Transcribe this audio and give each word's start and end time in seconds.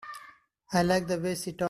I 0.73 0.81
like 0.81 1.05
the 1.07 1.19
way 1.19 1.35
she 1.35 1.51
talks. 1.51 1.59